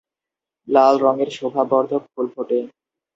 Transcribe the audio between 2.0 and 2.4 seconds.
ফুল